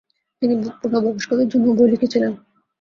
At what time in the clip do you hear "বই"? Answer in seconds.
1.77-1.89